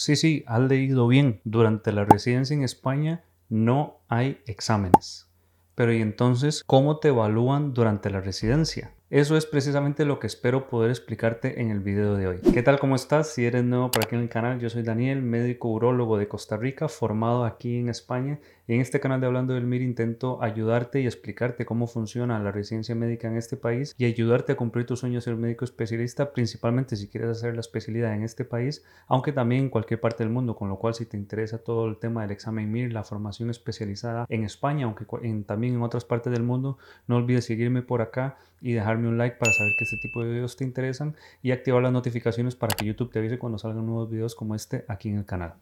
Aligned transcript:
Sí, 0.00 0.16
sí, 0.16 0.44
has 0.46 0.62
leído 0.62 1.08
bien. 1.08 1.42
Durante 1.44 1.92
la 1.92 2.06
residencia 2.06 2.54
en 2.54 2.62
España 2.62 3.22
no 3.50 3.98
hay 4.08 4.40
exámenes. 4.46 5.28
Pero 5.74 5.92
¿y 5.92 6.00
entonces 6.00 6.64
cómo 6.66 7.00
te 7.00 7.08
evalúan 7.08 7.74
durante 7.74 8.08
la 8.08 8.22
residencia? 8.22 8.94
Eso 9.10 9.36
es 9.36 9.44
precisamente 9.44 10.04
lo 10.04 10.20
que 10.20 10.28
espero 10.28 10.68
poder 10.68 10.88
explicarte 10.88 11.60
en 11.60 11.72
el 11.72 11.80
video 11.80 12.14
de 12.14 12.28
hoy. 12.28 12.38
¿Qué 12.54 12.62
tal? 12.62 12.78
¿Cómo 12.78 12.94
estás? 12.94 13.34
Si 13.34 13.44
eres 13.44 13.64
nuevo 13.64 13.90
por 13.90 14.04
aquí 14.04 14.14
en 14.14 14.20
el 14.20 14.28
canal, 14.28 14.60
yo 14.60 14.70
soy 14.70 14.84
Daniel, 14.84 15.20
médico 15.20 15.66
urólogo 15.66 16.16
de 16.16 16.28
Costa 16.28 16.56
Rica, 16.56 16.86
formado 16.86 17.44
aquí 17.44 17.76
en 17.76 17.88
España. 17.88 18.38
Y 18.68 18.74
en 18.74 18.80
este 18.80 19.00
canal 19.00 19.20
de 19.20 19.26
Hablando 19.26 19.54
del 19.54 19.66
MIR 19.66 19.82
intento 19.82 20.40
ayudarte 20.40 21.00
y 21.00 21.06
explicarte 21.06 21.66
cómo 21.66 21.88
funciona 21.88 22.38
la 22.38 22.52
residencia 22.52 22.94
médica 22.94 23.26
en 23.26 23.36
este 23.36 23.56
país 23.56 23.96
y 23.98 24.04
ayudarte 24.04 24.52
a 24.52 24.56
cumplir 24.56 24.86
tus 24.86 25.00
sueños 25.00 25.24
de 25.24 25.32
ser 25.32 25.36
médico 25.40 25.64
especialista, 25.64 26.32
principalmente 26.32 26.94
si 26.94 27.08
quieres 27.08 27.30
hacer 27.30 27.54
la 27.54 27.62
especialidad 27.62 28.14
en 28.14 28.22
este 28.22 28.44
país, 28.44 28.84
aunque 29.08 29.32
también 29.32 29.64
en 29.64 29.70
cualquier 29.70 29.98
parte 30.00 30.22
del 30.22 30.32
mundo, 30.32 30.54
con 30.54 30.68
lo 30.68 30.78
cual 30.78 30.94
si 30.94 31.04
te 31.04 31.16
interesa 31.16 31.58
todo 31.58 31.88
el 31.88 31.96
tema 31.96 32.22
del 32.22 32.30
examen 32.30 32.70
MIR, 32.70 32.92
la 32.92 33.02
formación 33.02 33.50
especializada 33.50 34.24
en 34.28 34.44
España, 34.44 34.84
aunque 34.84 35.04
también 35.44 35.74
en 35.74 35.82
otras 35.82 36.04
partes 36.04 36.32
del 36.32 36.44
mundo, 36.44 36.78
no 37.08 37.16
olvides 37.16 37.46
seguirme 37.46 37.82
por 37.82 38.02
acá 38.02 38.36
y 38.60 38.74
dejarme 38.74 38.99
un 39.08 39.18
like 39.18 39.36
para 39.36 39.52
saber 39.52 39.74
que 39.76 39.84
este 39.84 39.96
tipo 39.96 40.22
de 40.22 40.30
videos 40.30 40.56
te 40.56 40.64
interesan 40.64 41.16
y 41.42 41.52
activar 41.52 41.82
las 41.82 41.92
notificaciones 41.92 42.56
para 42.56 42.74
que 42.74 42.86
YouTube 42.86 43.10
te 43.10 43.18
avise 43.18 43.38
cuando 43.38 43.58
salgan 43.58 43.86
nuevos 43.86 44.10
videos 44.10 44.34
como 44.34 44.54
este 44.54 44.84
aquí 44.88 45.08
en 45.08 45.18
el 45.18 45.24
canal. 45.24 45.54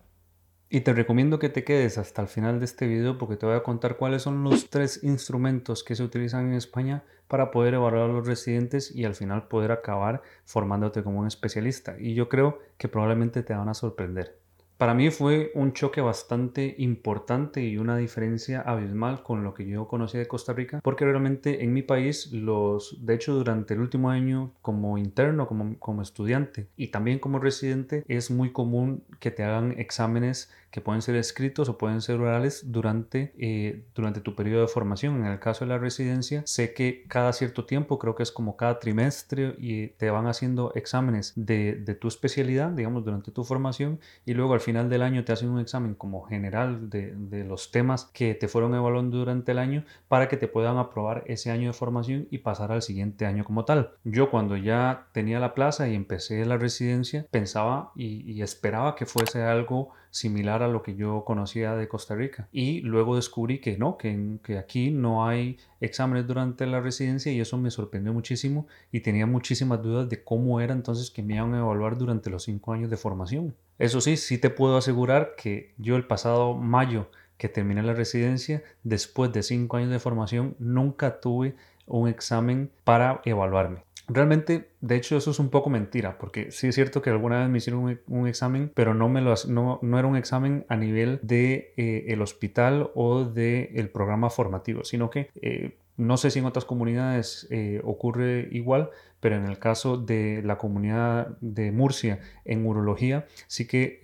Y 0.70 0.80
te 0.83 0.92
recomiendo 0.92 1.38
que 1.38 1.48
te 1.48 1.64
quedes 1.64 1.97
hasta 1.97 2.20
el 2.20 2.28
final 2.28 2.59
de 2.59 2.66
este 2.66 2.87
video 2.87 3.16
porque 3.16 3.37
te 3.37 3.47
voy 3.47 3.56
a 3.56 3.62
contar 3.62 3.97
cuáles 3.97 4.23
son 4.23 4.45
los 4.45 4.69
tres 4.69 5.02
instrumentos 5.02 5.83
que 5.83 5.97
se 5.97 6.02
utilizan 6.02 6.48
en 6.48 6.55
España 6.55 7.05
para 7.27 7.51
poder 7.51 7.74
evaluar 7.74 8.11
a 8.11 8.12
los 8.12 8.27
residentes 8.27 8.95
y 8.95 9.05
al 9.06 9.14
final 9.14 9.48
poder 9.48 9.73
acabar 9.73 10.23
formándote 10.45 11.02
como 11.02 11.20
un 11.20 11.27
especialista. 11.27 11.97
Y 11.98 12.14
yo 12.14 12.28
creo 12.28 12.59
que 12.77 12.89
probablemente 12.89 13.42
te 13.42 13.55
van 13.55 13.70
a 13.70 13.75
sorprender. 13.75 14.36
Para 14.78 14.95
mí 14.95 15.10
fue 15.10 15.50
un 15.56 15.73
choque 15.73 16.00
bastante 16.00 16.77
importante 16.78 17.64
y 17.64 17.78
una 17.78 17.96
diferencia 17.96 18.61
abismal 18.61 19.25
con 19.25 19.42
lo 19.42 19.52
que 19.52 19.66
yo 19.66 19.89
conocía 19.89 20.20
de 20.20 20.28
Costa 20.28 20.52
Rica, 20.52 20.80
porque 20.84 21.05
realmente 21.05 21.64
en 21.64 21.72
mi 21.72 21.83
país, 21.83 22.30
los, 22.30 23.05
de 23.05 23.17
hecho 23.17 23.34
durante 23.34 23.75
el 23.75 23.80
último 23.80 24.08
año 24.08 24.55
como 24.62 24.97
interno, 24.97 25.48
como, 25.48 25.77
como 25.80 26.00
estudiante 26.00 26.69
y 26.77 26.92
también 26.92 27.19
como 27.19 27.41
residente, 27.41 28.05
es 28.06 28.30
muy 28.30 28.52
común 28.52 29.02
que 29.19 29.33
te 29.33 29.42
hagan 29.42 29.75
exámenes 29.78 30.52
que 30.70 30.80
pueden 30.80 31.02
ser 31.02 31.16
escritos 31.16 31.69
o 31.69 31.78
pueden 31.78 32.00
ser 32.00 32.20
orales 32.20 32.72
durante, 32.72 33.33
eh, 33.38 33.84
durante 33.94 34.20
tu 34.20 34.34
periodo 34.34 34.62
de 34.62 34.69
formación. 34.69 35.16
En 35.24 35.27
el 35.27 35.38
caso 35.38 35.64
de 35.64 35.70
la 35.70 35.78
residencia, 35.78 36.42
sé 36.47 36.74
que 36.74 37.05
cada 37.08 37.33
cierto 37.33 37.64
tiempo, 37.64 37.98
creo 37.98 38.14
que 38.14 38.22
es 38.22 38.33
como 38.33 38.56
cada 38.56 38.78
trimestre, 38.78 39.55
y 39.58 39.89
te 39.89 40.11
van 40.11 40.27
haciendo 40.27 40.72
exámenes 40.74 41.33
de, 41.36 41.74
de 41.74 41.94
tu 41.94 42.08
especialidad, 42.08 42.70
digamos, 42.70 43.05
durante 43.05 43.30
tu 43.30 43.44
formación, 43.44 44.00
y 44.27 44.34
luego 44.34 44.55
al 44.55 44.61
final 44.61 44.89
del 44.89 45.02
año 45.02 45.24
te 45.24 45.33
hacen 45.33 45.48
un 45.48 45.61
examen 45.61 45.94
como 45.94 46.22
general 46.22 46.91
de, 46.91 47.14
de 47.14 47.44
los 47.44 47.70
temas 47.70 48.05
que 48.12 48.34
te 48.34 48.48
fueron 48.48 48.74
evaluando 48.74 49.19
durante 49.19 49.52
el 49.52 49.58
año 49.58 49.84
para 50.08 50.28
que 50.28 50.36
te 50.36 50.48
puedan 50.48 50.78
aprobar 50.78 51.24
ese 51.27 51.50
año 51.50 51.69
de 51.69 51.72
formación 51.72 52.28
y 52.30 52.39
pasar 52.39 52.72
al 52.72 52.83
siguiente 52.83 53.27
año 53.27 53.44
como 53.44 53.64
tal. 53.64 53.92
Yo 54.05 54.30
cuando 54.30 54.56
ya 54.56 55.08
tenía 55.12 55.41
la 55.41 55.55
plaza 55.55 55.89
y 55.89 55.94
empecé 55.94 56.44
la 56.44 56.56
residencia, 56.56 57.27
pensaba 57.30 57.92
y, 57.94 58.30
y 58.30 58.42
esperaba 58.42 58.94
que 58.94 59.06
fuese 59.06 59.42
algo 59.42 59.91
similar 60.19 60.62
a 60.62 60.69
lo 60.69 60.83
que 60.83 60.94
yo 60.94 61.24
conocía 61.24 61.74
de 61.74 61.88
Costa 61.88 62.14
Rica. 62.14 62.48
Y 62.52 62.80
luego 62.80 63.16
descubrí 63.16 63.61
que 63.61 63.78
no, 63.78 63.97
que, 63.97 64.38
que 64.42 64.58
aquí 64.58 64.91
no 64.91 65.27
hay 65.27 65.58
exámenes 65.80 66.27
durante 66.27 66.66
la 66.66 66.80
residencia 66.80 67.33
y 67.33 67.41
eso 67.41 67.56
me 67.56 67.70
sorprendió 67.70 68.12
muchísimo 68.12 68.66
y 68.92 69.00
tenía 69.00 69.27
muchísimas 69.27 69.83
dudas 69.83 70.08
de 70.08 70.22
cómo 70.22 70.61
era 70.61 70.74
entonces 70.74 71.11
que 71.11 71.22
me 71.22 71.36
iban 71.36 71.55
a 71.55 71.58
evaluar 71.58 71.96
durante 71.96 72.30
los 72.30 72.44
cinco 72.44 72.72
años 72.72 72.91
de 72.91 72.96
formación. 72.96 73.55
Eso 73.78 74.00
sí, 74.00 74.16
sí 74.16 74.39
te 74.39 74.50
puedo 74.50 74.77
asegurar 74.77 75.34
que 75.36 75.74
yo 75.78 75.96
el 75.96 76.06
pasado 76.06 76.55
mayo 76.55 77.11
que 77.39 77.48
terminé 77.48 77.83
la 77.83 77.94
residencia, 77.94 78.62
después 78.83 79.33
de 79.33 79.42
cinco 79.42 79.77
años 79.77 79.91
de 79.91 80.00
formación, 80.00 80.56
nunca 80.58 81.20
tuve 81.20 81.55
un 81.86 82.08
examen 82.08 82.70
para 82.85 83.23
evaluarme. 83.24 83.85
Realmente, 84.08 84.70
de 84.80 84.96
hecho, 84.96 85.17
eso 85.17 85.30
es 85.30 85.39
un 85.39 85.51
poco 85.51 85.69
mentira, 85.69 86.17
porque 86.19 86.51
sí 86.51 86.69
es 86.69 86.74
cierto 86.74 87.02
que 87.02 87.11
alguna 87.11 87.41
vez 87.41 87.48
me 87.51 87.58
hicieron 87.58 88.01
un, 88.07 88.27
examen, 88.27 88.73
pero 88.74 88.95
no, 88.95 89.08
me 89.08 89.20
lo, 89.20 89.35
no, 89.48 89.79
no, 89.83 89.98
era 89.98 90.08
un 90.08 90.17
examen 90.17 90.64
a 90.69 90.77
nivel 90.77 91.20
de 91.23 91.74
eh, 91.77 92.07
el 92.08 92.23
hospital 92.23 92.91
o 92.95 93.24
del 93.24 93.68
el 93.74 93.91
programa 93.91 94.30
formativo, 94.30 94.85
sino 94.85 95.11
que 95.11 95.30
eh, 95.42 95.77
no 95.98 96.17
sé 96.17 96.31
si 96.31 96.39
en 96.39 96.47
otras 96.47 96.64
comunidades 96.64 97.47
eh, 97.51 97.83
ocurre 97.85 98.48
igual, 98.53 98.91
pero 99.20 99.36
en 99.36 99.47
el 99.47 99.59
caso 99.59 99.97
de 99.97 100.42
la 100.45 100.59
comunidad 100.59 101.36
de 101.41 101.73
Murcia 101.73 102.20
en 102.45 102.64
urología, 102.64 103.27
sí 103.47 103.67
que 103.67 103.98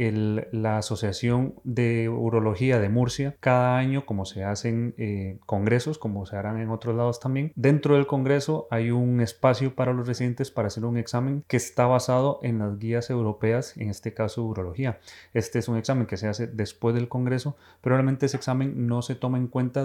la 0.50 0.78
Asociación 0.78 1.54
de 1.62 2.08
Urología 2.08 2.80
de 2.80 2.88
Murcia, 2.88 3.36
cada 3.40 3.78
año, 3.78 4.06
como 4.06 4.24
se 4.24 4.44
hacen 4.44 4.94
eh, 4.98 5.38
congresos, 5.46 5.98
como 5.98 6.26
se 6.26 6.36
harán 6.36 6.60
en 6.60 6.70
otros 6.70 6.96
lados 6.96 7.20
también, 7.20 7.52
dentro 7.54 7.94
del 7.94 8.06
congreso 8.06 8.66
hay 8.70 8.90
un 8.90 9.20
espacio 9.20 9.74
para 9.74 9.92
los 9.92 10.06
residentes 10.06 10.50
para 10.50 10.68
hacer 10.68 10.84
un 10.84 10.96
examen 10.96 11.44
que 11.46 11.56
está 11.56 11.86
basado 11.86 12.40
en 12.42 12.58
las 12.58 12.78
guías 12.78 13.08
europeas, 13.08 13.76
en 13.76 13.90
este 13.90 14.14
caso 14.14 14.44
urología. 14.44 14.98
Este 15.32 15.58
es 15.60 15.68
un 15.68 15.76
examen 15.76 16.06
que 16.06 16.16
se 16.16 16.26
hace 16.26 16.48
después 16.48 16.94
del 16.94 17.08
congreso, 17.08 17.56
pero 17.80 17.96
realmente 17.96 18.26
ese 18.26 18.36
examen 18.36 18.88
no 18.88 19.02
se 19.02 19.14
toma 19.14 19.38
en 19.38 19.46
cuenta 19.46 19.84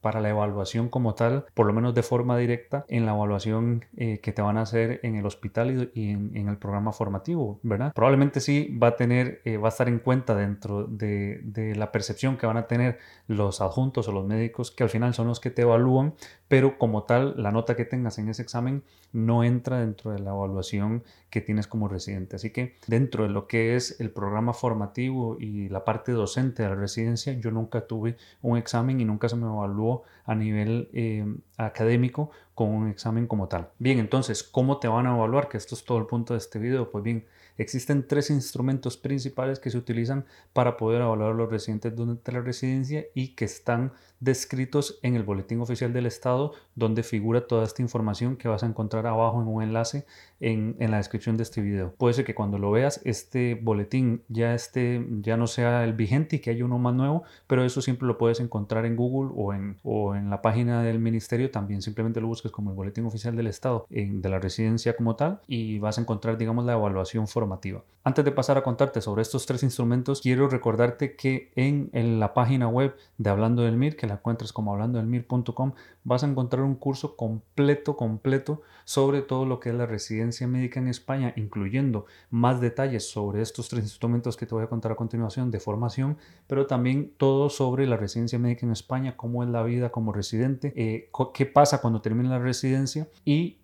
para 0.00 0.20
la 0.20 0.30
evaluación 0.30 0.88
como 0.88 1.14
tal, 1.14 1.44
por 1.54 1.66
lo 1.66 1.72
menos 1.72 1.94
de 1.94 2.02
forma 2.02 2.36
directa, 2.36 2.84
en 2.88 3.06
la 3.06 3.12
evaluación 3.12 3.84
eh, 3.96 4.20
que 4.20 4.32
te 4.32 4.42
van 4.42 4.58
a 4.58 4.62
hacer 4.62 5.00
en 5.02 5.16
el 5.16 5.26
hospital 5.26 5.90
y, 5.94 6.10
en, 6.10 6.48
el 6.48 6.56
programa 6.58 6.92
formativo, 6.92 7.60
¿verdad? 7.62 7.92
Probablemente 7.94 8.40
sí 8.40 8.76
va 8.82 8.88
a 8.88 8.96
tener, 8.96 9.40
eh, 9.44 9.56
va 9.56 9.68
a 9.68 9.70
estar 9.70 9.88
en 9.88 9.98
cuenta 9.98 10.34
dentro 10.34 10.84
de, 10.84 11.40
de, 11.44 11.74
la 11.74 11.92
percepción 11.92 12.36
que 12.36 12.46
van 12.46 12.56
a 12.56 12.66
tener 12.66 12.98
los 13.26 13.60
adjuntos 13.60 14.08
o 14.08 14.12
los 14.12 14.26
médicos, 14.26 14.70
que 14.70 14.82
al 14.82 14.90
final 14.90 15.14
son 15.14 15.28
los 15.28 15.40
que 15.40 15.50
te 15.50 15.62
evalúan, 15.62 16.14
pero 16.50 16.78
como 16.78 17.04
tal, 17.04 17.40
la 17.40 17.52
nota 17.52 17.76
que 17.76 17.84
tengas 17.84 18.18
en 18.18 18.28
ese 18.28 18.42
examen 18.42 18.82
no 19.12 19.44
entra 19.44 19.78
dentro 19.78 20.10
de 20.10 20.18
la 20.18 20.30
evaluación 20.30 21.04
que 21.30 21.40
tienes 21.40 21.68
como 21.68 21.86
residente. 21.86 22.34
Así 22.34 22.50
que 22.50 22.74
dentro 22.88 23.22
de 23.22 23.30
lo 23.30 23.46
que 23.46 23.76
es 23.76 24.00
el 24.00 24.10
programa 24.10 24.52
formativo 24.52 25.36
y 25.38 25.68
la 25.68 25.84
parte 25.84 26.10
docente 26.10 26.64
de 26.64 26.70
la 26.70 26.74
residencia, 26.74 27.34
yo 27.34 27.52
nunca 27.52 27.86
tuve 27.86 28.16
un 28.42 28.58
examen 28.58 29.00
y 29.00 29.04
nunca 29.04 29.28
se 29.28 29.36
me 29.36 29.46
evaluó 29.46 30.02
a 30.24 30.34
nivel 30.34 30.88
eh, 30.92 31.24
académico 31.56 32.32
con 32.56 32.70
un 32.70 32.88
examen 32.88 33.28
como 33.28 33.46
tal. 33.46 33.68
Bien, 33.78 34.00
entonces, 34.00 34.42
¿cómo 34.42 34.78
te 34.78 34.88
van 34.88 35.06
a 35.06 35.14
evaluar? 35.14 35.48
Que 35.48 35.56
esto 35.56 35.76
es 35.76 35.84
todo 35.84 35.98
el 35.98 36.06
punto 36.06 36.34
de 36.34 36.38
este 36.38 36.58
video. 36.58 36.90
Pues 36.90 37.04
bien, 37.04 37.26
existen 37.58 38.06
tres 38.06 38.30
instrumentos 38.30 38.96
principales 38.96 39.58
que 39.58 39.70
se 39.70 39.78
utilizan 39.78 40.24
para 40.52 40.76
poder 40.76 41.02
evaluar 41.02 41.32
a 41.32 41.34
los 41.34 41.50
residentes 41.50 41.94
durante 41.94 42.32
la 42.32 42.40
residencia 42.40 43.04
y 43.14 43.28
que 43.34 43.44
están 43.44 43.92
descritos 44.20 44.98
en 45.02 45.16
el 45.16 45.22
boletín 45.22 45.60
oficial 45.60 45.92
del 45.92 46.06
Estado, 46.06 46.52
donde 46.74 47.02
figura 47.02 47.46
toda 47.46 47.64
esta 47.64 47.80
información 47.82 48.36
que 48.36 48.48
vas 48.48 48.62
a 48.62 48.66
encontrar 48.66 49.06
abajo 49.06 49.40
en 49.40 49.48
un 49.48 49.62
enlace 49.62 50.04
en, 50.40 50.76
en, 50.78 50.90
la 50.90 50.98
descripción 50.98 51.36
de 51.38 51.42
este 51.42 51.62
video. 51.62 51.94
Puede 51.96 52.14
ser 52.14 52.24
que 52.26 52.34
cuando 52.34 52.58
lo 52.58 52.70
veas 52.70 53.00
este 53.04 53.54
boletín 53.54 54.22
ya, 54.28 54.54
esté, 54.54 55.06
ya 55.22 55.36
no 55.36 55.46
sea 55.46 55.84
el 55.84 55.94
vigente 55.94 56.36
y 56.36 56.38
que 56.40 56.50
haya 56.50 56.64
uno 56.64 56.78
más 56.78 56.94
nuevo, 56.94 57.24
pero 57.46 57.64
eso 57.64 57.80
siempre 57.80 58.06
lo 58.06 58.18
puedes 58.18 58.40
encontrar 58.40 58.84
en 58.84 58.96
Google 58.96 59.32
o 59.34 59.54
en, 59.54 59.78
o 59.82 60.14
en 60.14 60.28
la 60.28 60.42
página 60.42 60.82
del 60.82 60.98
ministerio. 60.98 61.50
También 61.50 61.80
simplemente 61.80 62.20
lo 62.20 62.26
busques 62.26 62.52
como 62.52 62.70
el 62.70 62.76
boletín 62.76 63.06
oficial 63.06 63.34
del 63.36 63.46
Estado 63.46 63.86
de 63.88 64.28
la 64.28 64.38
residencia 64.38 64.96
como 64.96 65.16
tal 65.16 65.40
y 65.46 65.78
vas 65.78 65.98
a 65.98 66.02
encontrar, 66.02 66.36
digamos, 66.36 66.64
la 66.64 66.74
evaluación 66.74 67.26
formativa. 67.40 67.82
Antes 68.02 68.24
de 68.24 68.32
pasar 68.32 68.56
a 68.56 68.62
contarte 68.62 69.00
sobre 69.02 69.20
estos 69.20 69.44
tres 69.44 69.62
instrumentos, 69.62 70.22
quiero 70.22 70.48
recordarte 70.48 71.16
que 71.16 71.52
en, 71.54 71.90
la 72.18 72.32
página 72.32 72.66
web 72.66 72.96
de 73.18 73.28
Hablando 73.28 73.62
del 73.62 73.76
MIR, 73.76 73.96
que 73.96 74.06
la 74.06 74.14
encuentras 74.14 74.54
como 74.54 74.72
hablando 74.72 74.98
del 74.98 75.06
mir.com, 75.06 75.72
vas 76.04 76.24
a 76.24 76.26
encontrar 76.26 76.62
un 76.62 76.76
curso 76.76 77.16
completo, 77.16 77.96
completo 77.96 78.62
sobre 78.84 79.20
todo 79.20 79.44
lo 79.44 79.60
que 79.60 79.68
es 79.68 79.74
la 79.74 79.84
residencia 79.84 80.46
médica 80.48 80.80
en 80.80 80.88
España, 80.88 81.34
incluyendo 81.36 82.06
más 82.30 82.60
detalles 82.60 83.10
sobre 83.10 83.42
estos 83.42 83.68
tres 83.68 83.84
instrumentos 83.84 84.36
que 84.36 84.46
te 84.46 84.54
voy 84.54 84.64
a 84.64 84.68
contar 84.68 84.92
a 84.92 84.96
continuación 84.96 85.50
de 85.50 85.60
formación, 85.60 86.16
pero 86.46 86.66
también 86.66 87.12
todo 87.18 87.50
sobre 87.50 87.86
la 87.86 87.98
residencia 87.98 88.38
médica 88.38 88.64
en 88.64 88.72
España, 88.72 89.16
cómo 89.16 89.44
es 89.44 89.50
la 89.50 89.62
vida 89.62 89.90
como 89.90 90.12
residente, 90.12 90.72
eh, 90.74 91.10
qué 91.34 91.46
pasa 91.46 91.82
cuando 91.82 92.00
termina 92.00 92.30
la 92.30 92.38
residencia 92.38 93.08
y 93.24 93.59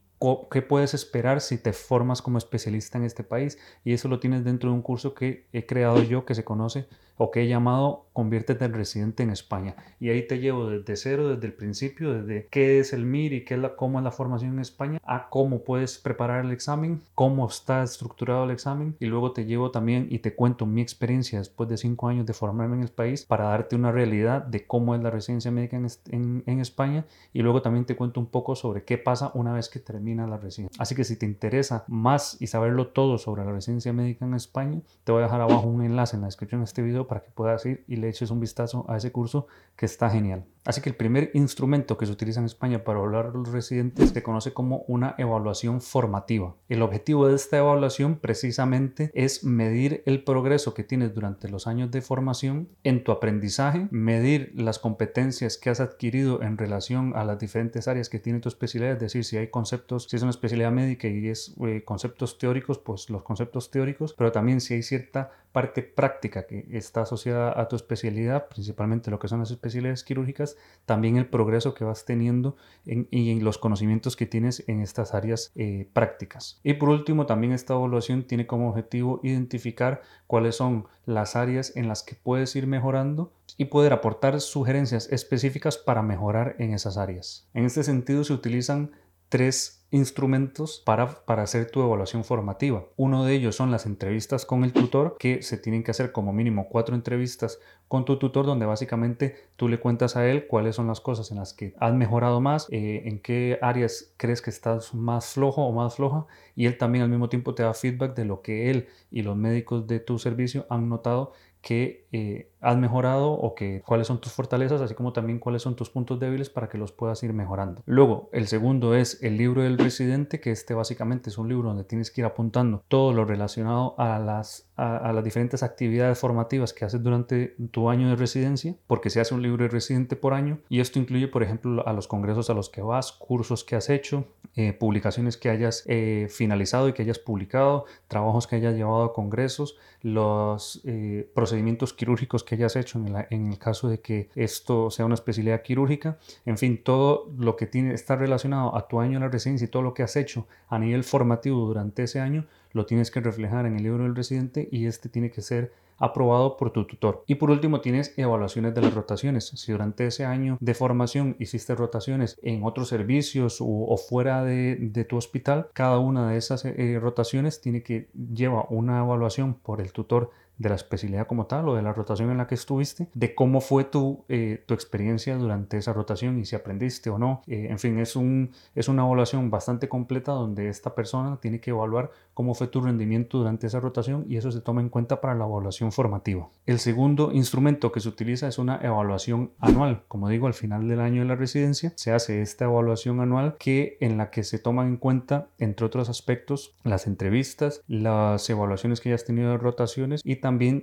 qué 0.51 0.63
puedes 0.63 0.95
esperar 0.95 1.41
si 1.41 1.59
te 1.59 1.73
formas 1.73 2.23
como 2.23 2.39
especialista 2.39 2.99
en 2.99 3.05
este 3.05 3.25
país. 3.25 3.59
Y 3.85 3.93
eso 3.93 4.09
lo 4.09 4.21
tienes 4.21 4.45
dentro 4.45 4.71
de 4.71 4.77
un 4.77 4.83
curso 4.83 5.15
que 5.15 5.47
he 5.53 5.67
creado 5.67 6.03
yo 6.03 6.25
que 6.25 6.35
se 6.35 6.45
conoce 6.45 6.89
o 7.17 7.31
que 7.31 7.43
he 7.43 7.49
llamado 7.49 8.07
Conviértete 8.17 8.65
en 8.65 8.73
residente 8.73 9.23
en 9.25 9.29
España. 9.29 9.77
Y 10.01 10.09
ahí 10.09 10.27
te 10.27 10.39
llevo 10.39 10.71
desde 10.71 10.97
cero, 10.97 11.29
desde 11.29 11.49
el 11.49 11.53
principio, 11.53 12.15
desde 12.15 12.47
qué 12.51 12.79
es 12.79 12.95
el 12.95 13.05
MIR 13.05 13.35
y 13.35 13.45
qué 13.45 13.57
es 13.57 13.61
la, 13.61 13.77
cómo 13.77 13.99
es 13.99 14.05
la 14.05 14.11
formación 14.11 14.55
en 14.55 14.61
España, 14.61 15.03
a 15.05 15.29
cómo 15.29 15.65
puedes 15.65 15.99
preparar 15.99 16.43
el 16.43 16.51
examen, 16.51 17.03
cómo 17.15 17.47
está 17.47 17.83
estructurado 17.83 18.45
el 18.45 18.53
examen. 18.53 18.97
Y 19.01 19.05
luego 19.05 19.33
te 19.33 19.45
llevo 19.45 19.71
también 19.71 20.07
y 20.09 20.21
te 20.21 20.35
cuento 20.35 20.65
mi 20.65 20.81
experiencia 20.81 21.41
después 21.41 21.69
de 21.69 21.77
cinco 21.77 22.09
años 22.09 22.25
de 22.25 22.33
formarme 22.33 22.77
en 22.77 22.85
el 22.85 22.89
país 22.89 23.27
para 23.27 23.45
darte 23.49 23.77
una 23.77 23.93
realidad 23.93 24.47
de 24.47 24.67
cómo 24.67 24.95
es 24.95 25.03
la 25.03 25.11
residencia 25.11 25.51
médica 25.51 25.77
en, 25.77 25.87
en, 26.09 26.43
en 26.47 26.61
España. 26.61 27.05
Y 27.35 27.43
luego 27.43 27.61
también 27.61 27.85
te 27.85 27.97
cuento 27.97 28.19
un 28.19 28.29
poco 28.29 28.57
sobre 28.57 28.85
qué 28.85 28.97
pasa 28.97 29.31
una 29.35 29.53
vez 29.53 29.69
que 29.69 29.79
termina 29.79 30.27
la 30.27 30.39
residencia. 30.39 30.75
Así 30.81 30.95
que 30.95 31.05
si 31.05 31.17
te 31.17 31.27
interesa 31.27 31.85
más 31.87 32.39
y 32.41 32.47
saberlo 32.47 32.87
todo 32.87 33.19
sobre 33.19 33.45
la 33.45 33.53
residencia 33.53 33.93
médica 33.93 34.25
en 34.25 34.33
España, 34.33 34.81
te 35.05 35.13
voy 35.13 35.21
a 35.21 35.25
dejar 35.25 35.43
abajo 35.43 35.69
un 35.69 35.83
enlace 35.83 36.17
en 36.17 36.23
la 36.23 36.29
descripción 36.29 36.63
de 36.63 36.65
este 36.65 36.81
video 36.81 37.06
para 37.07 37.23
que 37.23 37.31
puedas 37.31 37.65
ir 37.67 37.85
y 37.87 37.97
le 37.97 38.09
eches 38.09 38.31
un 38.31 38.41
vistazo 38.41 38.85
a 38.89 38.97
ese 38.97 39.13
curso 39.13 39.47
que 39.77 39.87
está 39.87 40.11
genial. 40.11 40.45
Así 40.67 40.81
que 40.81 40.89
el 40.89 40.97
primer 40.97 41.31
instrumento 41.35 41.97
que 41.97 42.07
se 42.07 42.13
utiliza 42.13 42.41
en 42.41 42.47
España 42.47 42.83
para 42.83 42.99
evaluar 42.99 43.27
a 43.27 43.31
los 43.31 43.53
residentes 43.53 44.11
se 44.11 44.23
conoce 44.25 44.53
como 44.53 44.85
una 44.89 45.15
evaluación 45.17 45.81
formativa. 45.81 46.57
El 46.69 46.83
objetivo 46.83 47.29
de 47.29 47.37
esta 47.37 47.59
evaluación 47.59 48.17
precisamente 48.17 49.13
es 49.15 49.45
medir 49.45 50.03
el 50.07 50.25
progreso 50.25 50.75
que 50.75 50.83
tienes 50.83 51.15
durante 51.15 51.49
los 51.49 51.69
años 51.69 51.93
de 51.93 52.03
formación 52.03 52.69
en 52.83 53.05
tu 53.05 53.13
aprendizaje, 53.13 53.87
medir 53.93 54.53
las 54.57 54.81
competencias 54.81 55.57
que 55.57 55.71
has 55.71 55.79
adquirido 55.79 56.43
en 56.43 56.59
relación 56.59 57.13
a 57.15 57.25
las 57.25 57.39
diferentes 57.39 57.87
áreas 57.87 58.09
que 58.09 58.19
tiene 58.19 58.41
tu 58.41 58.49
especialidad, 58.49 58.95
es 58.95 59.01
decir, 59.01 59.25
si 59.25 59.37
hay 59.37 59.49
conceptos, 59.49 60.09
si 60.11 60.17
es 60.17 60.23
una 60.23 60.31
especialidad 60.31 60.73
médica 60.73 61.07
y 61.07 61.29
es 61.29 61.55
eh, 61.65 61.85
conceptos 61.85 62.39
teóricos, 62.39 62.79
pues 62.79 63.09
los 63.09 63.23
conceptos 63.23 63.71
teóricos, 63.71 64.15
pero 64.15 64.33
también 64.33 64.61
si 64.61 64.75
hay 64.75 64.83
cierta 64.83 65.31
parte 65.57 65.83
práctica 65.83 66.47
que 66.47 66.67
está 66.73 67.01
asociada 67.01 67.59
a 67.59 67.67
tu 67.67 67.77
especialidad, 67.77 68.49
principalmente 68.49 69.11
lo 69.11 69.19
que 69.19 69.27
son 69.27 69.39
las 69.39 69.51
especialidades 69.51 70.05
quirúrgicas, 70.05 70.59
también 70.85 71.17
el 71.17 71.31
progreso 71.31 71.73
que 71.73 71.83
vas 71.83 72.05
teniendo 72.05 72.57
y 72.85 73.31
en 73.31 73.43
los 73.43 73.57
conocimientos 73.57 74.17
que 74.17 74.27
tienes 74.27 74.63
en 74.69 74.83
estas 74.83 75.15
áreas 75.15 75.53
eh, 75.55 75.89
prácticas. 75.95 76.61
Y 76.63 76.75
por 76.75 76.91
último, 76.91 77.25
también 77.25 77.55
esta 77.55 77.73
evaluación 77.73 78.25
tiene 78.25 78.47
como 78.47 78.69
objetivo 78.69 79.19
identificar 79.23 80.03
cuáles 80.27 80.57
son 80.57 80.89
las 81.07 81.37
áreas 81.37 81.75
en 81.75 81.89
las 81.89 82.03
que 82.03 82.17
puedes 82.17 82.55
ir 82.55 82.67
mejorando 82.67 83.33
y 83.57 83.65
poder 83.65 83.95
aportar 83.95 84.39
sugerencias 84.43 85.11
específicas 85.11 85.79
para 85.79 86.03
mejorar 86.03 86.57
en 86.59 86.75
esas 86.75 86.99
áreas. 86.99 87.49
En 87.55 87.65
este 87.65 87.83
sentido 87.83 88.25
se 88.25 88.35
utilizan 88.35 88.91
tres 89.29 89.77
instrumentos 89.91 90.83
para, 90.85 91.25
para 91.25 91.43
hacer 91.43 91.71
tu 91.71 91.81
evaluación 91.81 92.25
formativa. 92.25 92.85
Uno 92.97 93.25
de 93.25 93.35
ellos 93.35 93.55
son 93.55 93.71
las 93.71 93.87
entrevistas 93.87 94.45
con 94.45 94.65
el 94.65 94.73
tutor, 94.73 95.17
que 95.19 95.43
se 95.43 95.59
tienen 95.59 95.85
que 95.85 95.93
hacer 95.93 96.13
como 96.13 96.33
mínimo 96.33 96.69
cuatro 96.69 96.95
entrevistas 96.95 97.61
con 97.89 98.05
tu 98.05 98.19
tutor, 98.19 98.47
donde 98.47 98.67
básicamente 98.67 99.37
tú 99.55 99.69
le 99.69 99.79
cuentas 99.79 100.17
a 100.17 100.27
él 100.29 100.49
cuáles 100.49 100.75
son 100.75 100.89
las 100.89 101.01
cosas 101.01 101.31
en 101.31 101.39
las 101.39 101.53
que 101.53 101.75
has 101.79 101.95
mejorado 101.95 102.41
más, 102.41 102.67
eh, 102.71 103.03
en 103.05 103.21
qué 103.21 103.59
áreas 103.63 104.13
crees 104.17 104.43
que 104.43 104.51
estás 104.51 104.93
más 104.93 105.35
flojo 105.35 105.65
o 105.65 105.73
más 105.73 105.95
floja, 105.95 106.27
y 106.57 106.67
él 106.67 106.79
también 106.79 107.05
al 107.05 107.11
mismo 107.11 107.29
tiempo 107.29 107.55
te 107.55 107.63
da 107.63 107.73
feedback 107.73 108.17
de 108.17 108.25
lo 108.25 108.43
que 108.43 108.71
él 108.71 108.89
y 109.11 109.23
los 109.23 109.37
médicos 109.37 109.87
de 109.87 110.01
tu 110.01 110.19
servicio 110.19 110.67
han 110.69 110.89
notado 110.89 111.33
que 111.67 112.07
eh, 112.13 112.53
has 112.61 112.77
mejorado 112.77 113.33
o 113.33 113.57
que 113.57 113.83
cuáles 113.85 114.07
son 114.07 114.21
tus 114.21 114.31
fortalezas, 114.31 114.81
así 114.81 114.95
como 114.95 115.13
también 115.13 115.41
cuáles 115.41 115.63
son 115.63 115.75
tus 115.75 115.91
puntos 115.91 116.21
débiles 116.21 116.49
para 116.49 116.69
que 116.69 116.79
los 116.79 116.93
puedas 116.93 117.21
ir 117.25 117.33
mejorando. 117.33 117.83
Luego, 117.87 118.31
el 118.33 118.47
segundo 118.47 118.95
es 118.95 119.21
el 119.21 119.37
libro 119.37 119.63
del 119.63 119.77
residente, 119.77 120.39
que 120.39 120.53
este 120.53 120.75
básicamente 120.75 121.29
es 121.29 121.39
un 121.39 121.49
libro 121.49 121.69
donde 121.69 121.83
tienes 121.83 122.13
que 122.13 122.21
ir 122.21 122.25
apuntando 122.25 122.85
todo 122.87 123.13
lo 123.13 123.25
relacionado 123.25 123.97
a 123.99 124.21
las, 124.21 124.71
a, 124.77 125.13
las 125.13 125.25
diferentes 125.25 125.65
actividades 125.65 126.21
formativas 126.21 126.73
que 126.73 126.85
haces 126.85 127.03
durante 127.03 127.57
tu 127.73 127.91
año 127.91 128.11
de 128.11 128.15
residencia, 128.15 128.77
porque 128.87 129.11
se 129.11 129.21
hace 129.21 129.35
un 129.35 129.43
libro 129.43 129.65
de 129.65 129.69
residente 129.69 130.15
por 130.15 130.35
año 130.35 130.61
y 130.69 130.79
esto 130.79 131.01
incluye, 131.01 131.27
por 131.27 131.43
ejemplo, 131.43 131.85
a 131.85 131.93
los 131.93 132.07
congresos 132.07 132.49
a 132.49 132.55
los 132.55 132.71
que 132.71 132.81
vas, 132.81 133.11
cursos 133.11 133.65
que 133.65 133.75
has 133.75 133.91
hecho, 133.91 134.29
eh, 134.57 134.73
publicaciones 134.73 135.37
que 135.37 135.51
hayas 135.51 135.85
eh, 135.87 136.29
finalizado 136.31 136.89
y 136.89 136.93
que 136.93 137.03
hayas 137.03 137.19
publicado, 137.19 137.85
trabajos 138.09 138.47
que 138.47 138.57
hayas 138.57 138.75
llevado 138.75 139.05
a 139.05 139.13
congresos, 139.13 139.77
los 140.03 140.81
procedimientos 140.83 141.35
procedimientos 141.35 141.93
quirúrgicos 141.93 142.45
que 142.45 142.55
hayas 142.55 142.77
hecho 142.77 143.01
en, 143.31 143.53
el 143.53 143.59
caso 143.59 143.89
de 143.89 144.01
que 144.01 144.29
esto 144.35 144.91
sea 144.91 145.05
una 145.05 145.15
especialidad 145.15 145.63
quirúrgica, 145.63 146.19
en 146.45 146.59
fin, 146.59 146.83
todo 146.83 147.31
lo 147.39 147.57
que 147.57 147.67
tiene, 147.67 147.95
está 147.95 148.17
relacionado 148.17 148.77
a 148.77 148.89
tu 148.89 149.01
año 149.01 149.17
en 149.17 149.23
la 149.23 149.29
residencia 149.29 149.67
y 149.67 149.69
todo 149.69 149.83
lo 149.83 149.95
que 149.95 150.03
has 150.03 150.17
hecho 150.17 150.47
a 150.69 150.79
nivel 150.79 151.05
formativo 151.05 151.67
durante 151.67 152.03
ese 152.03 152.21
año, 152.21 152.47
lo 152.73 152.87
tienes 152.87 153.11
que 153.11 153.21
reflejar 153.21 153.67
en 153.67 153.77
el 153.77 153.83
libro 153.83 154.05
del 154.05 154.17
residente 154.17 154.69
y 154.71 154.87
este 154.87 155.09
tiene 155.09 155.31
que 155.31 155.43
ser 155.43 155.73
aprobado 155.99 156.57
por 156.57 156.71
tu 156.71 156.87
tutor. 156.87 157.25
Y 157.27 157.37
por 157.37 157.51
último 157.51 157.81
tienes 157.81 158.17
evaluaciones 158.19 158.75
de 158.75 158.83
las 158.83 158.95
rotaciones. 158.95 159.47
Si 159.47 159.73
durante 159.73 160.07
ese 160.07 160.25
año 160.25 160.59
de 160.61 160.75
formación 160.75 161.37
hiciste 161.39 161.75
rotaciones 161.75 162.39
en 162.43 162.65
otros 162.65 162.89
servicios 162.89 163.59
o, 163.61 163.97
fuera 163.97 164.45
de, 164.45 165.07
tu 165.09 165.17
hospital, 165.17 165.69
cada 165.73 165.99
una 165.99 166.31
de 166.31 166.39
esas 166.39 166.65
eh, 166.65 166.99
rotaciones 167.01 167.61
tiene 167.61 167.83
que 167.83 168.09
llevar 168.15 168.67
una 168.71 168.99
evaluación 168.99 169.55
por 169.55 169.81
el 169.81 169.93
tutor 169.93 170.31
de 170.59 170.69
la 170.69 170.75
especialidad 170.75 171.27
como 171.27 171.47
tal 171.47 171.69
o 171.69 171.75
de 171.75 171.83
la 171.83 171.93
rotación 171.93 172.31
en 172.31 172.39
la 172.39 172.47
que 172.47 172.55
estuviste, 172.55 173.09
de 173.15 173.35
cómo 173.35 173.61
fue 173.61 173.85
tu, 173.85 174.25
eh, 174.29 174.63
tu 174.67 174.75
experiencia 174.75 175.37
durante 175.37 175.77
esa 175.79 175.93
rotación 175.93 176.39
y 176.39 176.45
si 176.45 176.57
aprendiste 176.57 177.11
o 177.11 177.19
no. 177.19 177.43
Eh, 177.47 177.69
en 177.71 177.79
fin, 177.79 177.99
es, 177.99 178.17
un, 178.17 178.53
es 178.75 178.89
una 178.89 179.05
evaluación 179.05 179.51
bastante 179.51 179.89
completa 179.89 180.33
donde 180.33 180.69
esta 180.69 180.95
persona 180.95 181.39
tiene 181.41 181.61
que 181.61 181.71
evaluar 181.71 182.11
cómo 182.35 182.55
fue 182.55 182.69
tu 182.69 182.81
rendimiento 182.81 183.39
durante 183.39 183.67
esa 183.67 183.81
rotación 183.81 184.25
y 184.29 184.37
eso 184.37 184.51
se 184.53 184.61
toma 184.61 184.81
en 184.81 184.89
cuenta 184.89 185.21
para 185.21 185.35
la 185.35 185.47
evaluación 185.47 185.93
formativa. 185.93 186.49
El 186.67 186.79
segundo 186.79 187.33
instrumento 187.33 187.93
que 187.93 188.01
se 188.01 188.09
utiliza 188.09 188.49
es 188.49 188.59
una 188.59 188.79
evaluación 188.83 189.53
anual. 189.59 190.03
Como 190.09 190.29
digo, 190.29 190.47
al 190.47 190.55
final 190.55 190.89
del 190.89 191.01
año 191.01 191.23
de 191.23 191.29
la 191.29 191.37
residencia 191.37 191.93
se 191.97 192.13
hace 192.13 192.43
esta 192.43 192.67
evaluación 192.67 193.21
anual 193.21 193.57
que 193.59 193.97
en 194.01 194.19
la 194.19 194.31
que 194.31 194.43
se 194.43 194.59
toman 194.59 194.89
en 194.89 194.97
cuenta, 194.97 195.49
entre 195.59 195.87
otros 195.87 196.09
aspectos, 196.09 196.75
las 196.85 197.07
entrevistas, 197.07 197.83
las 197.87 198.49
evaluaciones 198.51 199.01
que 199.01 199.11
hayas 199.11 199.25
tenido 199.25 199.51
de 199.51 199.59
rotaciones 199.59 200.21
y 200.25 200.37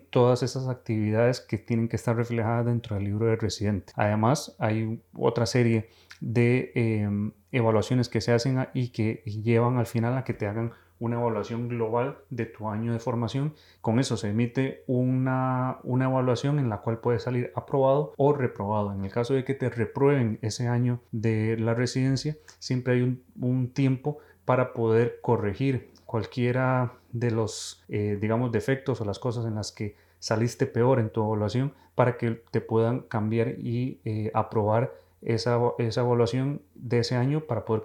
todas 0.09 0.43
esas 0.43 0.67
actividades 0.67 1.41
que 1.41 1.57
tienen 1.57 1.87
que 1.87 1.95
estar 1.95 2.15
reflejadas 2.15 2.65
dentro 2.65 2.95
del 2.95 3.05
libro 3.05 3.27
del 3.27 3.39
residente. 3.39 3.93
Además, 3.95 4.55
hay 4.59 5.01
otra 5.13 5.45
serie 5.45 5.89
de 6.21 6.71
em, 6.75 7.31
evaluaciones 7.51 8.09
que 8.09 8.21
se 8.21 8.31
hacen 8.31 8.67
y 8.73 8.89
que 8.89 9.23
llevan 9.25 9.77
al 9.77 9.85
final 9.85 10.17
a 10.17 10.23
que 10.23 10.33
te 10.33 10.47
hagan 10.47 10.71
una 10.99 11.19
evaluación 11.19 11.67
global 11.67 12.17
de 12.29 12.45
tu 12.45 12.69
año 12.69 12.93
de 12.93 12.99
formación. 12.99 13.55
Con 13.81 13.99
eso 13.99 14.15
se 14.15 14.29
emite 14.29 14.83
una, 14.87 15.79
una 15.83 16.05
evaluación 16.05 16.59
en 16.59 16.69
la 16.69 16.77
cual 16.77 16.99
puedes 16.99 17.23
salir 17.23 17.51
aprobado 17.55 18.13
o 18.15 18.31
reprobado. 18.31 18.93
En 18.93 19.03
el 19.03 19.11
caso 19.11 19.33
de 19.33 19.43
que 19.43 19.53
te 19.53 19.69
reprueben 19.69 20.39
ese 20.41 20.67
año 20.67 21.01
de 21.11 21.57
la 21.57 21.73
residencia, 21.73 22.37
siempre 22.59 22.93
hay 22.93 23.21
un 23.41 23.73
tiempo 23.73 24.19
para 24.45 24.73
poder 24.73 25.19
corregir 25.21 25.92
cualquiera 26.13 26.93
de 27.11 27.31
los, 27.31 27.83
eh, 27.89 28.19
digamos, 28.21 28.51
defectos 28.51 29.01
o 29.01 29.03
las 29.03 29.17
cosas 29.17 29.47
en 29.47 29.55
las 29.55 29.71
que 29.71 29.95
saliste 30.19 30.67
peor 30.67 30.99
en 30.99 31.09
tu 31.09 31.25
evaluación 31.25 31.73
para 31.95 32.17
que 32.17 32.43
te 32.51 32.61
puedan 32.61 32.99
cambiar 32.99 33.55
y 33.57 33.99
eh, 34.05 34.29
aprobar 34.35 34.93
esa, 35.23 35.57
esa, 35.79 36.01
evaluación 36.01 36.61
de 36.75 36.99
ese 36.99 37.15
año 37.15 37.45
para 37.45 37.65
poder 37.65 37.81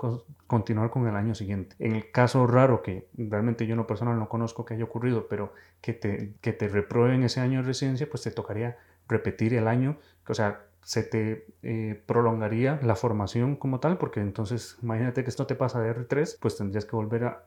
continuar 0.46 0.90
con 0.90 1.08
el 1.08 1.16
año 1.16 1.34
siguiente. 1.34 1.74
En 1.78 1.94
el 1.94 2.10
caso 2.10 2.46
raro 2.46 2.82
que 2.82 3.08
realmente 3.16 3.66
yo 3.66 3.76
no 3.76 3.86
personal 3.86 4.18
no 4.18 4.28
conozco 4.28 4.66
que 4.66 4.74
haya 4.74 4.84
ocurrido, 4.84 5.26
pero 5.26 5.54
que 5.80 5.94
te, 5.94 6.34
que 6.42 6.52
te 6.52 6.68
reprueben 6.68 7.22
ese 7.22 7.40
año 7.40 7.62
de 7.62 7.68
residencia, 7.68 8.10
pues 8.10 8.24
te 8.24 8.30
tocaría 8.30 8.76
repetir 9.08 9.54
el 9.54 9.66
año, 9.66 9.96
o 10.28 10.34
sea, 10.34 10.66
se 10.82 11.02
te 11.02 11.46
eh, 11.62 12.02
prolongaría 12.06 12.80
la 12.82 12.96
formación 12.96 13.56
como 13.56 13.80
tal, 13.80 13.98
porque 13.98 14.20
entonces 14.20 14.78
imagínate 14.82 15.22
que 15.22 15.30
esto 15.30 15.46
te 15.46 15.54
pasa 15.54 15.80
de 15.80 15.94
R3, 15.94 16.38
pues 16.40 16.56
tendrías 16.56 16.84
que 16.86 16.96
volver 16.96 17.24
a, 17.24 17.42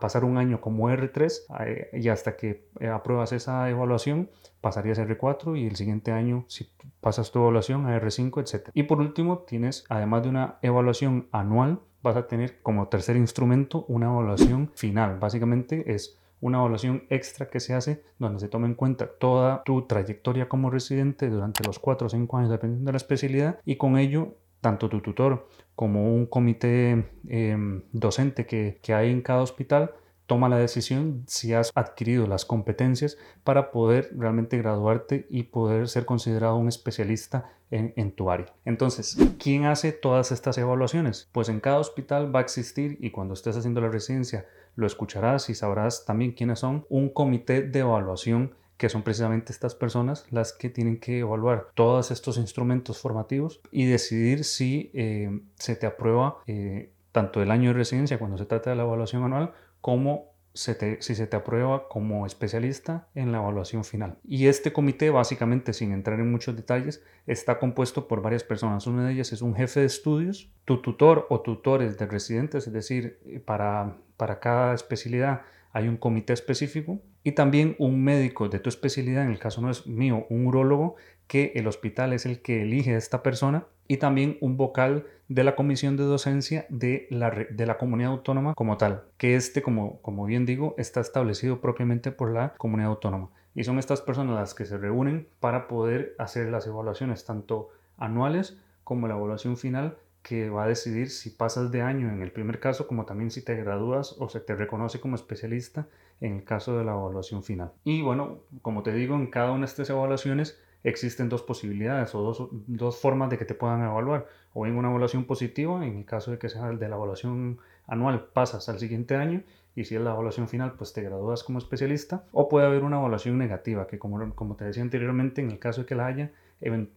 pasar 0.00 0.24
un 0.24 0.36
año 0.36 0.60
como 0.60 0.90
R3 0.90 1.64
eh, 1.66 1.90
y 1.92 2.08
hasta 2.08 2.36
que 2.36 2.66
eh, 2.80 2.88
apruebas 2.88 3.32
esa 3.32 3.70
evaluación 3.70 4.30
pasarías 4.60 4.98
a 4.98 5.06
R4 5.06 5.56
y 5.58 5.66
el 5.66 5.76
siguiente 5.76 6.12
año 6.12 6.44
si 6.48 6.70
pasas 7.00 7.30
tu 7.30 7.38
evaluación 7.38 7.86
a 7.86 8.00
R5, 8.00 8.40
etc. 8.40 8.70
Y 8.74 8.84
por 8.84 9.00
último 9.00 9.38
tienes, 9.40 9.84
además 9.88 10.24
de 10.24 10.30
una 10.30 10.58
evaluación 10.62 11.28
anual, 11.30 11.80
vas 12.02 12.16
a 12.16 12.26
tener 12.26 12.60
como 12.62 12.88
tercer 12.88 13.16
instrumento 13.16 13.84
una 13.88 14.06
evaluación 14.06 14.70
final. 14.74 15.18
Básicamente 15.18 15.94
es 15.94 16.18
una 16.42 16.58
evaluación 16.58 17.04
extra 17.08 17.48
que 17.48 17.60
se 17.60 17.72
hace 17.72 18.02
donde 18.18 18.40
se 18.40 18.48
toma 18.48 18.66
en 18.66 18.74
cuenta 18.74 19.06
toda 19.06 19.62
tu 19.64 19.86
trayectoria 19.86 20.48
como 20.48 20.68
residente 20.68 21.30
durante 21.30 21.64
los 21.64 21.78
4 21.78 22.08
o 22.08 22.10
5 22.10 22.36
años 22.36 22.50
dependiendo 22.50 22.88
de 22.88 22.92
la 22.92 22.98
especialidad 22.98 23.58
y 23.64 23.76
con 23.76 23.96
ello 23.96 24.36
tanto 24.60 24.88
tu 24.88 25.00
tutor 25.00 25.48
como 25.74 26.14
un 26.14 26.26
comité 26.26 27.08
em, 27.28 27.82
docente 27.92 28.44
que, 28.44 28.78
que 28.82 28.92
hay 28.92 29.10
en 29.10 29.22
cada 29.22 29.40
hospital 29.40 29.92
toma 30.26 30.48
la 30.48 30.58
decisión 30.58 31.24
si 31.26 31.52
has 31.52 31.70
adquirido 31.74 32.26
las 32.26 32.44
competencias 32.44 33.18
para 33.44 33.70
poder 33.70 34.10
realmente 34.16 34.56
graduarte 34.58 35.26
y 35.30 35.44
poder 35.44 35.88
ser 35.88 36.06
considerado 36.06 36.56
un 36.56 36.68
especialista 36.68 37.52
en, 37.70 37.92
en, 37.96 38.12
tu 38.12 38.30
área. 38.30 38.46
Entonces, 38.64 39.16
¿quién 39.38 39.64
hace 39.64 39.92
todas 39.92 40.32
estas 40.32 40.58
evaluaciones? 40.58 41.28
Pues 41.32 41.48
en 41.48 41.60
cada 41.60 41.78
hospital 41.78 42.34
va 42.34 42.40
a 42.40 42.42
existir 42.42 42.96
y 43.00 43.10
cuando 43.10 43.34
estés 43.34 43.56
haciendo 43.56 43.80
la 43.80 43.88
residencia 43.88 44.46
lo 44.74 44.86
escucharás 44.86 45.50
y 45.50 45.54
sabrás 45.54 46.04
también 46.04 46.32
quiénes 46.32 46.60
son 46.60 46.86
un 46.88 47.08
comité 47.08 47.62
de 47.62 47.80
evaluación 47.80 48.54
que 48.76 48.88
son 48.88 49.02
precisamente 49.02 49.52
estas 49.52 49.74
personas 49.74 50.26
las 50.30 50.52
que 50.52 50.68
tienen 50.68 50.98
que 50.98 51.20
evaluar 51.20 51.68
todos 51.74 52.10
estos 52.10 52.36
instrumentos 52.36 52.98
formativos 52.98 53.60
y 53.70 53.86
decidir 53.86 54.44
si 54.44 54.90
eh, 54.94 55.40
se 55.54 55.76
te 55.76 55.86
aprueba 55.86 56.38
eh, 56.46 56.90
tanto 57.12 57.42
el 57.42 57.50
año 57.50 57.70
de 57.70 57.74
residencia 57.74 58.18
cuando 58.18 58.38
se 58.38 58.46
trata 58.46 58.70
de 58.70 58.76
la 58.76 58.82
evaluación 58.82 59.22
anual 59.22 59.52
como 59.80 60.31
si 60.54 61.14
se 61.14 61.26
te 61.26 61.36
aprueba 61.36 61.88
como 61.88 62.26
especialista 62.26 63.08
en 63.14 63.32
la 63.32 63.38
evaluación 63.38 63.84
final. 63.84 64.18
Y 64.24 64.46
este 64.46 64.72
comité, 64.72 65.10
básicamente, 65.10 65.72
sin 65.72 65.92
entrar 65.92 66.20
en 66.20 66.30
muchos 66.30 66.56
detalles, 66.56 67.02
está 67.26 67.58
compuesto 67.58 68.08
por 68.08 68.22
varias 68.22 68.44
personas. 68.44 68.86
Una 68.86 69.06
de 69.06 69.14
ellas 69.14 69.32
es 69.32 69.42
un 69.42 69.54
jefe 69.54 69.80
de 69.80 69.86
estudios, 69.86 70.50
tu 70.64 70.82
tutor 70.82 71.26
o 71.30 71.40
tutores 71.40 71.98
de 71.98 72.06
residentes, 72.06 72.66
es 72.66 72.72
decir, 72.72 73.42
para, 73.44 73.96
para 74.16 74.40
cada 74.40 74.74
especialidad 74.74 75.42
hay 75.72 75.88
un 75.88 75.96
comité 75.96 76.32
específico 76.32 77.00
y 77.24 77.32
también 77.32 77.76
un 77.78 78.02
médico 78.02 78.48
de 78.48 78.58
tu 78.58 78.68
especialidad, 78.68 79.24
en 79.24 79.30
el 79.30 79.38
caso 79.38 79.62
no 79.62 79.70
es 79.70 79.86
mío, 79.86 80.26
un 80.28 80.46
urólogo, 80.46 80.96
que 81.26 81.52
el 81.54 81.66
hospital 81.66 82.12
es 82.12 82.26
el 82.26 82.42
que 82.42 82.62
elige 82.62 82.94
a 82.94 82.98
esta 82.98 83.22
persona 83.22 83.66
y 83.92 83.98
también 83.98 84.38
un 84.40 84.56
vocal 84.56 85.04
de 85.28 85.44
la 85.44 85.54
comisión 85.54 85.98
de 85.98 86.04
docencia 86.04 86.64
de 86.70 87.06
la, 87.10 87.30
de 87.30 87.66
la 87.66 87.76
comunidad 87.76 88.12
autónoma 88.12 88.54
como 88.54 88.78
tal, 88.78 89.04
que 89.18 89.36
este, 89.36 89.60
como, 89.60 90.00
como 90.00 90.24
bien 90.24 90.46
digo, 90.46 90.74
está 90.78 91.02
establecido 91.02 91.60
propiamente 91.60 92.10
por 92.10 92.32
la 92.32 92.54
comunidad 92.54 92.88
autónoma. 92.88 93.28
Y 93.54 93.64
son 93.64 93.78
estas 93.78 94.00
personas 94.00 94.34
las 94.34 94.54
que 94.54 94.64
se 94.64 94.78
reúnen 94.78 95.28
para 95.40 95.68
poder 95.68 96.14
hacer 96.18 96.48
las 96.48 96.66
evaluaciones 96.66 97.26
tanto 97.26 97.68
anuales 97.98 98.56
como 98.82 99.08
la 99.08 99.14
evaluación 99.14 99.58
final 99.58 99.98
que 100.22 100.48
va 100.48 100.64
a 100.64 100.68
decidir 100.68 101.10
si 101.10 101.28
pasas 101.28 101.70
de 101.70 101.82
año 101.82 102.08
en 102.08 102.22
el 102.22 102.32
primer 102.32 102.60
caso, 102.60 102.86
como 102.86 103.04
también 103.04 103.30
si 103.30 103.44
te 103.44 103.56
gradúas 103.56 104.16
o 104.18 104.30
se 104.30 104.40
te 104.40 104.54
reconoce 104.54 105.00
como 105.00 105.16
especialista 105.16 105.86
en 106.22 106.36
el 106.36 106.44
caso 106.44 106.78
de 106.78 106.84
la 106.84 106.92
evaluación 106.92 107.42
final. 107.42 107.72
Y 107.84 108.00
bueno, 108.00 108.38
como 108.62 108.82
te 108.82 108.94
digo, 108.94 109.16
en 109.16 109.26
cada 109.26 109.50
una 109.50 109.66
de 109.66 109.66
estas 109.66 109.90
evaluaciones 109.90 110.58
existen 110.84 111.28
dos 111.28 111.42
posibilidades 111.42 112.14
o 112.14 112.22
dos, 112.22 112.48
dos 112.66 113.00
formas 113.00 113.30
de 113.30 113.38
que 113.38 113.44
te 113.44 113.54
puedan 113.54 113.82
evaluar. 113.82 114.26
O 114.54 114.66
en 114.66 114.76
una 114.76 114.88
evaluación 114.88 115.24
positiva, 115.24 115.86
en 115.86 115.96
el 115.96 116.04
caso 116.04 116.30
de 116.30 116.38
que 116.38 116.48
sea 116.48 116.68
de 116.70 116.88
la 116.88 116.96
evaluación 116.96 117.58
anual, 117.86 118.28
pasas 118.32 118.68
al 118.68 118.78
siguiente 118.78 119.16
año 119.16 119.42
y 119.74 119.84
si 119.84 119.94
es 119.94 120.02
la 120.02 120.10
evaluación 120.10 120.48
final, 120.48 120.74
pues 120.74 120.92
te 120.92 121.02
gradúas 121.02 121.42
como 121.42 121.58
especialista. 121.58 122.24
O 122.32 122.48
puede 122.48 122.66
haber 122.66 122.84
una 122.84 122.98
evaluación 122.98 123.38
negativa, 123.38 123.86
que 123.86 123.98
como, 123.98 124.34
como 124.34 124.56
te 124.56 124.64
decía 124.64 124.82
anteriormente, 124.82 125.40
en 125.40 125.50
el 125.50 125.58
caso 125.58 125.82
de 125.82 125.86
que 125.86 125.94
la 125.94 126.06
haya, 126.06 126.32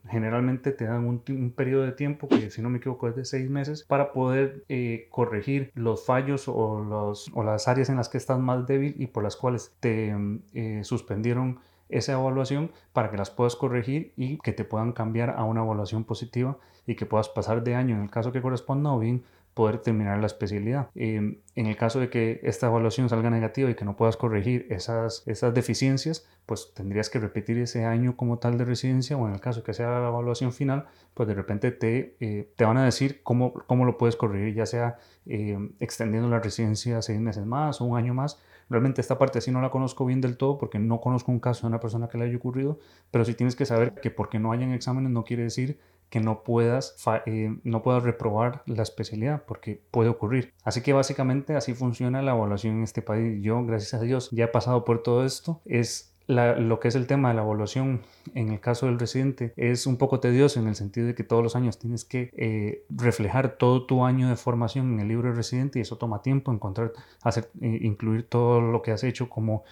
generalmente 0.10 0.72
te 0.72 0.86
dan 0.86 1.06
un, 1.06 1.54
periodo 1.56 1.84
de 1.84 1.92
tiempo 1.92 2.28
que 2.28 2.52
si 2.52 2.62
no 2.62 2.70
me 2.70 2.78
equivoco 2.78 3.08
es 3.08 3.16
de 3.16 3.26
seis 3.26 3.50
meses 3.50 3.84
para 3.84 4.12
poder 4.12 4.64
eh, 4.70 5.08
corregir 5.10 5.72
los 5.74 6.06
fallos 6.06 6.48
o, 6.48 6.84
los, 6.84 7.32
o 7.34 7.44
las 7.44 7.68
áreas 7.68 7.90
en 7.90 7.96
las 7.96 8.10
que 8.10 8.18
estás 8.18 8.40
más 8.40 8.68
débil 8.68 8.96
y 9.00 9.08
por 9.08 9.24
las 9.24 9.36
cuales 9.36 9.74
te 9.80 10.16
eh, 10.54 10.84
suspendieron 10.84 11.60
esa 11.90 12.14
evaluación 12.14 12.72
para 12.94 13.10
que 13.12 13.18
las 13.18 13.30
puedas 13.30 13.56
corregir 13.56 14.14
y 14.16 14.38
que 14.40 14.54
te 14.54 14.66
puedan 14.66 14.92
cambiar 14.92 15.32
a 15.32 15.44
una 15.44 15.62
evaluación 15.62 16.04
positiva 16.04 16.58
y 16.86 16.96
que 16.96 17.06
puedas 17.06 17.30
pasar 17.30 17.64
de 17.64 17.76
año 17.76 17.96
en 17.96 18.04
el 18.04 18.10
caso 18.10 18.32
que 18.32 18.42
corresponda 18.42 18.92
o 18.92 19.00
bien 19.00 19.24
poder 19.56 19.80
terminar 19.80 20.20
la 20.20 20.28
especialidad. 20.28 20.90
Em, 20.96 21.38
en 21.56 21.66
el 21.66 21.78
caso 21.78 22.00
de 22.02 22.10
que 22.10 22.42
esta 22.44 22.68
evaluación 22.68 23.08
salga 23.08 23.30
negativa 23.30 23.70
y 23.70 23.76
que 23.76 23.86
no 23.86 23.96
puedas 23.96 24.18
corregir 24.18 24.68
esas, 24.70 25.24
esas 25.28 25.54
deficiencias, 25.54 26.28
pues 26.46 26.74
tendrías 26.76 27.10
que 27.10 27.20
repetir 27.20 27.58
ese 27.58 27.86
año 27.86 28.18
como 28.18 28.38
tal 28.38 28.58
de 28.58 28.66
residencia 28.66 29.16
o 29.16 29.26
en 29.28 29.34
el 29.34 29.40
caso 29.40 29.64
que 29.64 29.74
sea 29.74 29.90
la 30.00 30.10
evaluación 30.10 30.52
final, 30.52 30.88
pues 31.14 31.28
de 31.30 31.36
repente 31.36 31.72
te, 31.72 32.18
eh, 32.20 32.52
te 32.58 32.66
van 32.66 32.76
a 32.76 32.84
decir 32.84 33.22
cómo, 33.24 33.54
cómo 33.54 33.86
lo 33.86 33.98
puedes 33.98 34.18
corregir, 34.18 34.54
ya 34.54 34.66
sea 34.66 34.98
em, 35.26 35.72
extendiendo 35.80 36.30
la 36.30 36.42
residencia 36.42 37.02
seis 37.02 37.20
meses 37.22 37.46
más 37.46 37.80
o 37.80 37.86
un 37.86 37.98
año 37.98 38.14
más. 38.14 38.42
Realmente 38.70 39.00
esta 39.00 39.18
parte 39.18 39.40
sí 39.40 39.52
no 39.52 39.62
la 39.62 39.70
conozco 39.70 40.06
bien 40.06 40.20
del 40.20 40.36
todo 40.36 40.58
porque 40.58 40.80
no 40.80 41.00
conozco 41.00 41.32
un 41.32 41.40
caso 41.40 41.62
de 41.62 41.68
una 41.68 41.80
persona 41.80 42.10
que 42.10 42.18
le 42.18 42.26
haya 42.26 42.36
ocurrido, 42.36 42.78
pero 43.10 43.24
sí 43.24 43.36
tienes 43.36 43.56
que 43.56 43.66
saber 43.66 43.94
que 44.02 44.12
porque 44.12 44.38
no 44.38 44.52
hayan 44.52 44.72
exámenes 44.72 45.12
no 45.12 45.24
quiere 45.24 45.44
decir 45.44 45.80
que 46.10 46.20
no 46.20 46.44
puedas, 46.44 46.96
eh, 47.26 47.56
no 47.64 47.84
puedas 47.84 48.04
reprobar 48.04 48.64
la 48.66 48.84
especialidad 48.84 49.44
porque 49.46 49.82
puede 49.92 50.10
ocurrir. 50.10 50.54
Así 50.64 50.82
que 50.82 50.94
básicamente 50.94 51.56
así 51.56 51.74
funciona 51.74 52.22
la 52.22 52.32
evaluación 52.32 52.78
en 52.78 52.84
este 52.84 53.02
país. 53.02 53.42
Yo, 53.44 53.66
gracias 53.66 53.94
a 53.96 54.02
Dios, 54.02 54.30
ya 54.32 54.46
he 54.46 54.50
pasado 54.50 54.86
por 54.86 55.04
todo 55.04 55.26
esto. 55.26 55.62
Es 55.66 56.12
lo 56.28 56.80
que 56.80 56.88
es 56.88 56.96
el 56.96 57.06
tema 57.06 57.30
de 57.30 57.36
la 57.36 57.44
evaluación 57.44 58.02
en 58.34 58.50
el 58.50 58.60
caso 58.60 58.88
del 58.88 58.98
residente 58.98 59.54
es 59.58 59.86
un 59.86 59.98
poco 59.98 60.20
tedioso 60.20 60.60
en 60.60 60.68
el 60.68 60.76
sentido 60.76 61.06
de 61.06 61.14
que 61.14 61.24
todos 61.24 61.44
los 61.44 61.56
años 61.56 61.78
tienes 61.78 62.04
que 62.04 62.32
eh, 62.36 62.84
reflejar 62.90 63.58
todo 63.58 63.86
tu 63.86 64.04
año 64.04 64.28
de 64.28 64.36
formación 64.36 64.94
en 64.94 65.02
el 65.02 65.08
libro 65.08 65.30
de 65.30 65.36
residente 65.36 65.78
y 65.78 65.84
eso 65.84 66.00
toma 66.00 66.24
tiempo 66.24 66.52
encontrar 66.52 66.94
hacer 67.22 67.52
eh, 67.62 67.78
incluir 67.82 68.28
todo 68.28 68.60
lo 68.60 68.82
que 68.82 68.92
has 68.92 69.04
hecho 69.04 69.30
como 69.30 69.66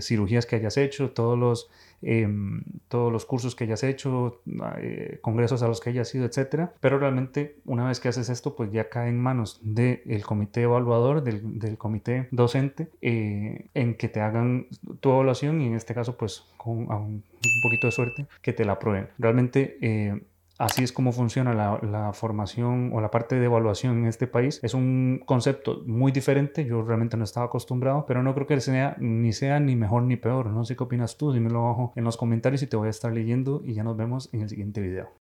cirugías 0.00 0.44
que 0.44 0.56
hayas 0.56 0.76
hecho 0.76 1.12
todos 1.12 1.38
los 1.38 1.70
Em, 2.02 2.64
todos 2.88 3.12
los 3.12 3.24
cursos 3.24 3.54
que 3.54 3.64
hayas 3.64 3.84
hecho, 3.84 4.42
eh, 4.78 5.18
congresos 5.22 5.62
a 5.62 5.68
los 5.68 5.80
que 5.80 5.90
hayas 5.90 6.14
ido, 6.14 6.26
etcétera. 6.26 6.74
Pero 6.80 6.98
realmente, 6.98 7.60
una 7.64 7.86
vez 7.86 8.00
que 8.00 8.08
haces 8.08 8.28
esto, 8.28 8.56
pues 8.56 8.72
ya 8.72 8.88
cae 8.88 9.08
en 9.08 9.18
manos 9.18 9.60
del 9.62 10.22
comité 10.24 10.62
evaluador, 10.62 11.22
del, 11.22 11.78
comité 11.78 12.28
docente, 12.30 12.90
eh, 13.00 13.68
en 13.74 13.94
que 13.94 14.08
te 14.08 14.20
hagan 14.20 14.66
tu 15.00 15.10
evaluación 15.10 15.60
y 15.60 15.66
en 15.66 15.74
este 15.74 15.94
caso, 15.94 16.16
pues 16.16 16.44
con 16.56 16.90
un 16.90 17.22
poquito 17.62 17.86
de 17.86 17.92
suerte, 17.92 18.26
que 18.42 18.52
te 18.52 18.64
la 18.64 18.72
aprueben. 18.72 19.08
Realmente, 19.18 19.78
eh, 19.80 20.20
Así 20.62 20.84
es 20.84 20.92
como 20.92 21.10
funciona 21.10 21.52
la, 21.54 22.12
formación 22.12 22.92
o 22.92 23.00
la 23.00 23.10
parte 23.10 23.34
de 23.34 23.46
evaluación 23.46 23.98
en 23.98 24.06
este 24.06 24.28
país. 24.28 24.60
Es 24.62 24.74
un 24.74 25.20
concepto 25.26 25.82
muy 25.86 26.12
diferente, 26.12 26.64
yo 26.64 26.82
realmente 26.82 27.16
no 27.16 27.24
estaba 27.24 27.46
acostumbrado, 27.46 28.06
pero 28.06 28.22
no 28.22 28.32
creo 28.32 28.46
que 28.46 28.60
sea 28.60 28.94
ni 29.00 29.32
sea 29.32 29.58
ni 29.58 29.74
mejor 29.74 30.04
ni 30.04 30.14
peor. 30.14 30.50
No 30.50 30.64
sé 30.64 30.76
qué 30.76 30.84
opinas 30.84 31.18
tú, 31.18 31.32
dímelo 31.32 31.64
abajo 31.64 31.92
en 31.96 32.04
los 32.04 32.16
comentarios 32.16 32.62
y 32.62 32.68
te 32.68 32.76
voy 32.76 32.86
a 32.86 32.90
estar 32.90 33.12
leyendo 33.12 33.60
y 33.64 33.74
ya 33.74 33.82
nos 33.82 33.96
vemos 33.96 34.32
en 34.32 34.42
el 34.42 34.48
siguiente 34.48 34.80
video. 34.80 35.21